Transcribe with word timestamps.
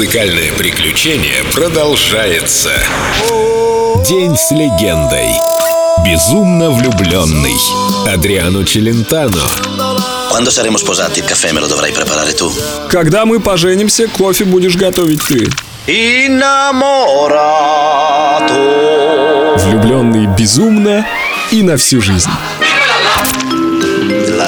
музыкальное 0.00 0.50
приключение 0.52 1.44
продолжается. 1.52 2.70
День 4.08 4.34
с 4.34 4.50
легендой. 4.50 5.28
Безумно 6.02 6.70
влюбленный. 6.70 7.54
Адриано 8.10 8.64
Челентано. 8.64 9.42
Когда 12.88 13.26
мы 13.26 13.40
поженимся, 13.40 14.08
кофе 14.08 14.44
будешь 14.44 14.76
готовить 14.76 15.20
ты. 15.28 15.50
Влюбленный 19.58 20.26
безумно 20.34 21.06
и 21.50 21.62
на 21.62 21.76
всю 21.76 22.00
жизнь. 22.00 22.30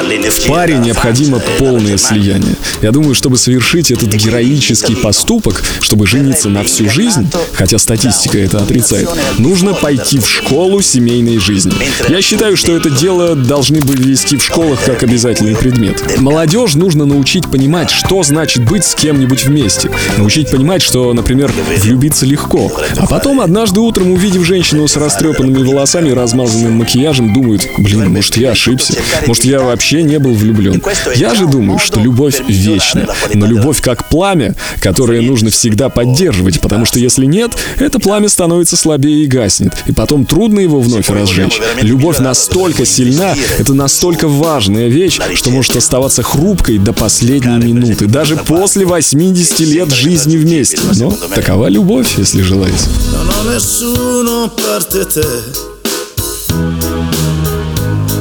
В 0.00 0.46
паре 0.46 0.78
необходимо 0.78 1.40
полное 1.58 1.96
слияние. 1.96 2.54
Я 2.82 2.92
думаю, 2.92 3.14
чтобы 3.16 3.36
совершить 3.36 3.90
этот 3.90 4.14
героический 4.14 4.94
поступок, 4.94 5.64
чтобы 5.80 6.06
жениться 6.06 6.48
на 6.48 6.62
всю 6.62 6.88
жизнь, 6.88 7.28
хотя 7.52 7.78
статистика 7.78 8.38
это 8.38 8.58
отрицает, 8.58 9.08
нужно 9.38 9.74
пойти 9.74 10.20
в 10.20 10.28
школу 10.28 10.82
семейной 10.82 11.38
жизни. 11.38 11.72
Я 12.08 12.22
считаю, 12.22 12.56
что 12.56 12.76
это 12.76 12.90
дело 12.90 13.34
должны 13.34 13.80
бы 13.80 13.94
вести 13.94 14.36
в 14.36 14.44
школах 14.44 14.78
как 14.84 15.02
обязательный 15.02 15.56
предмет. 15.56 16.18
Молодежь 16.18 16.74
нужно 16.74 17.04
научить 17.04 17.50
понимать, 17.50 17.90
что 17.90 18.22
значит 18.22 18.64
быть 18.64 18.84
с 18.84 18.94
кем-нибудь 18.94 19.46
вместе. 19.46 19.90
Научить 20.16 20.50
понимать, 20.50 20.82
что, 20.82 21.12
например, 21.12 21.52
влюбиться 21.78 22.24
легко. 22.24 22.70
А 22.96 23.06
потом, 23.06 23.40
однажды 23.40 23.80
утром, 23.80 24.12
увидев 24.12 24.46
женщину 24.46 24.86
с 24.86 24.96
растрепанными 24.96 25.62
волосами 25.64 26.10
и 26.10 26.12
размазанным 26.12 26.74
макияжем, 26.74 27.34
думают, 27.34 27.66
блин, 27.78 28.12
может, 28.12 28.36
я 28.36 28.52
ошибся. 28.52 28.94
Может, 29.26 29.44
я 29.44 29.60
вообще 29.60 29.87
не 29.96 30.18
был 30.18 30.34
влюблен. 30.34 30.82
Я 31.14 31.34
же 31.34 31.46
думаю, 31.46 31.78
что 31.78 32.00
любовь 32.00 32.40
вечна. 32.46 33.06
Но 33.34 33.46
любовь 33.46 33.80
как 33.80 34.08
пламя, 34.08 34.54
которое 34.80 35.22
нужно 35.22 35.50
всегда 35.50 35.88
поддерживать, 35.88 36.60
потому 36.60 36.84
что 36.84 36.98
если 36.98 37.26
нет, 37.26 37.52
это 37.78 37.98
пламя 37.98 38.28
становится 38.28 38.76
слабее 38.76 39.24
и 39.24 39.26
гаснет. 39.26 39.72
И 39.86 39.92
потом 39.92 40.26
трудно 40.26 40.60
его 40.60 40.80
вновь 40.80 41.08
разжечь. 41.08 41.60
Любовь 41.82 42.18
настолько 42.18 42.84
сильна, 42.84 43.34
это 43.58 43.74
настолько 43.74 44.28
важная 44.28 44.88
вещь, 44.88 45.18
что 45.34 45.50
может 45.50 45.76
оставаться 45.76 46.22
хрупкой 46.22 46.78
до 46.78 46.92
последней 46.92 47.72
минуты, 47.72 48.06
даже 48.06 48.36
после 48.36 48.84
80 48.84 49.60
лет 49.60 49.90
жизни 49.92 50.36
вместе. 50.36 50.78
Но 50.96 51.10
такова 51.34 51.68
любовь, 51.68 52.14
если 52.16 52.42
желаете. 52.42 52.76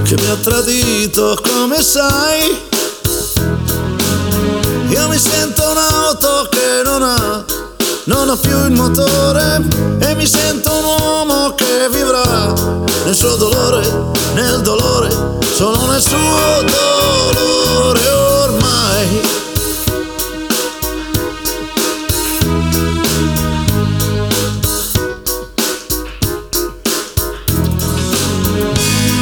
Che 0.08 0.16
mi 0.22 0.30
ha 0.30 0.36
tradito 0.36 1.38
come 1.44 1.82
sai. 1.82 2.66
Io 4.88 5.08
mi 5.10 5.18
sento 5.18 5.70
un'auto 5.70 6.48
che 6.50 6.82
non 6.86 7.04
ha, 7.04 7.44
non 8.06 8.30
ha 8.30 8.38
più 8.38 8.58
il 8.64 8.72
motore 8.72 9.62
e 10.00 10.16
mi 10.16 10.26
sento 10.26 10.72
un 10.72 10.86
uomo 10.86 11.56
che 11.56 11.90
vivrà 11.92 12.54
nel 13.04 13.16
suo 13.16 13.36
dolore, 13.36 13.86
nel 14.34 14.62
dolore, 14.62 15.10
solo 15.54 15.86
nel 15.88 16.02
suo 16.02 16.62
dolore 16.62 17.47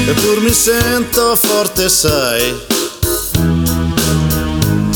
Eppur 0.08 0.40
mi 0.40 0.54
sento 0.54 1.36
forte, 1.36 1.90
sai. 1.90 2.56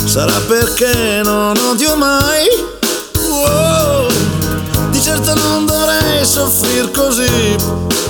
Sarà 0.05 0.39
perché 0.47 1.21
non 1.23 1.57
odio 1.57 1.95
mai. 1.95 2.45
Wow. 3.27 4.07
Di 4.91 5.01
certo 5.01 5.34
non 5.34 5.66
dovrei 5.66 6.23
soffrir 6.23 6.91
così, 6.91 7.56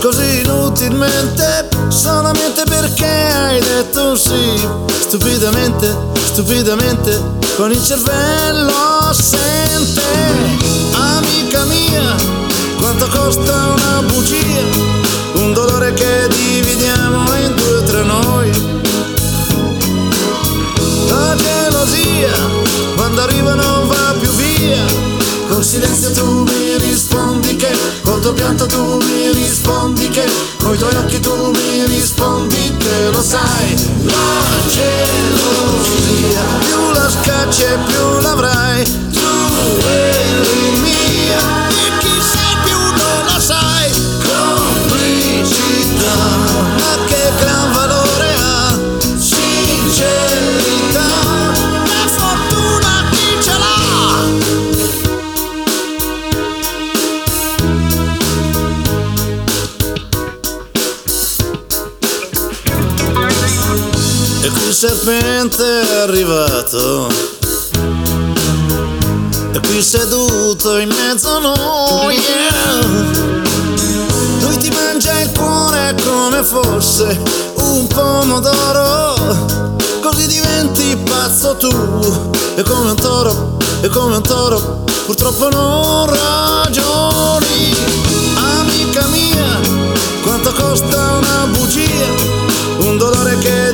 così 0.01 0.41
inutilmente. 0.41 1.69
Solamente 1.87 2.63
perché 2.63 3.05
hai 3.05 3.61
detto 3.61 4.17
sì. 4.17 4.67
Stupidamente, 4.99 5.95
stupidamente, 6.25 7.21
con 7.55 7.71
il 7.71 7.81
cervello 7.81 8.75
assente. 9.03 10.03
Amica 10.91 11.63
mia, 11.63 12.15
quanto 12.77 13.07
costa 13.07 13.73
una 13.77 14.01
bugia? 14.05 14.88
Un 15.49 15.55
dolore 15.55 15.91
che 15.93 16.27
dividiamo 16.27 17.33
in 17.37 17.55
due 17.55 17.83
tra 17.83 18.03
noi. 18.03 18.51
La 21.07 21.35
gelosia, 21.35 22.31
quando 22.95 23.21
arriva 23.21 23.55
non 23.55 23.87
va 23.87 24.13
più 24.19 24.29
via. 24.33 24.85
Col 25.49 25.63
silenzio 25.63 26.11
tu 26.11 26.43
mi 26.43 26.77
rispondi 26.77 27.55
che, 27.55 27.75
col 28.03 28.21
tuo 28.21 28.33
pianto 28.33 28.67
tu 28.67 28.97
mi 29.01 29.31
rispondi 29.31 30.07
che, 30.09 30.29
coi 30.59 30.77
tuoi 30.77 30.93
occhi 30.93 31.19
tu 31.19 31.33
mi 31.33 31.83
rispondi 31.85 32.75
che 32.77 33.09
lo 33.11 33.23
sai. 33.23 33.73
La 34.03 34.67
gelosia, 34.67 36.43
più 36.59 36.91
la 36.93 37.09
scacci 37.09 37.63
e 37.63 37.77
più 37.87 38.19
l'avrai. 38.21 38.38
E 64.41 64.49
qui 64.49 64.67
il 64.67 64.73
serpente 64.73 65.81
è 65.81 65.95
arrivato. 66.01 67.07
E 69.51 69.59
qui 69.59 69.81
seduto 69.81 70.77
in 70.77 70.89
mezzo 70.89 71.35
a 71.35 71.39
noi. 71.39 72.15
yeah. 72.15 72.79
Lui 74.41 74.57
ti 74.57 74.69
mangia 74.69 75.19
il 75.19 75.31
cuore 75.31 75.95
come 76.03 76.43
fosse 76.43 77.19
un 77.55 77.87
pomodoro. 77.87 79.47
Così 80.01 80.27
diventi 80.27 80.95
pazzo 81.03 81.55
tu. 81.57 82.31
E 82.55 82.63
come 82.63 82.91
un 82.91 82.95
toro, 82.95 83.57
e 83.81 83.87
come 83.89 84.15
un 84.17 84.23
toro, 84.23 84.83
purtroppo 85.05 85.49
non 85.49 86.07
ragioni. 86.07 87.73
Amica 88.35 89.05
mia, 89.07 89.59
quanto 90.23 90.51
costa 90.53 91.19
una 91.21 91.47
bugia? 91.51 92.37
Un 92.79 92.97
dolore 92.97 93.37
che 93.37 93.68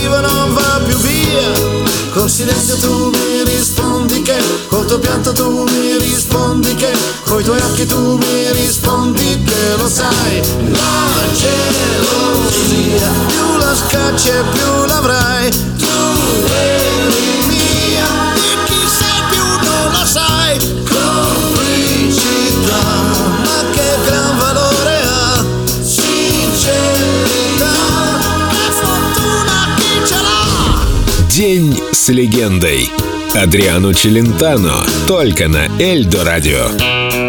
arriva 0.00 0.20
non 0.20 0.54
va 0.54 0.80
più 0.86 0.96
via. 0.98 1.78
Col 2.12 2.30
silenzio 2.30 2.76
tu 2.76 3.10
mi 3.10 3.44
rispondi 3.44 4.22
che, 4.22 4.38
col 4.68 4.86
tuo 4.86 4.98
pianto 4.98 5.32
tu 5.32 5.64
mi 5.64 5.98
rispondi 5.98 6.74
che, 6.74 6.90
coi 7.24 7.44
tuoi 7.44 7.60
occhi 7.60 7.86
tu 7.86 8.16
mi 8.16 8.50
rispondi 8.52 9.42
che 9.44 9.76
lo 9.76 9.88
sai. 9.88 10.40
La 10.70 11.22
gelosia, 11.34 13.10
più 13.26 13.56
la 13.58 13.74
scacci 13.74 14.28
e 14.28 14.42
più 14.52 14.84
l'avrai. 14.86 15.69
С 32.00 32.08
легендой. 32.08 32.90
Адриано 33.34 33.94
Челентано. 33.94 34.86
Только 35.06 35.48
на 35.48 35.66
Эльдо 35.78 36.24
Радио. 36.24 37.19